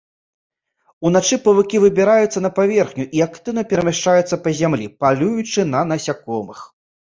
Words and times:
Уначы 1.09 1.37
павукі 1.47 1.81
выбіраюцца 1.83 2.39
на 2.47 2.51
паверхню 2.61 3.05
і 3.19 3.23
актыўна 3.27 3.61
перамяшчаюцца 3.73 4.35
па 4.49 4.57
зямлі, 4.63 4.91
палюючы 5.01 5.59
на 5.79 5.89
насякомых. 5.95 6.69